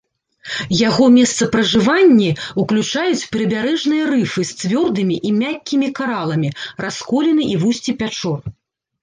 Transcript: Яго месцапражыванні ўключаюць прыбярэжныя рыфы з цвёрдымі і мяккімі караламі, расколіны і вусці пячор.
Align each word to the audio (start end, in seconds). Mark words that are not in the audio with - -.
Яго 0.77 1.05
месцапражыванні 1.17 2.29
ўключаюць 2.61 3.27
прыбярэжныя 3.35 4.07
рыфы 4.13 4.41
з 4.53 4.57
цвёрдымі 4.63 5.15
і 5.31 5.35
мяккімі 5.43 5.93
караламі, 6.01 6.49
расколіны 6.87 7.43
і 7.53 7.55
вусці 7.67 7.91
пячор. 8.03 8.39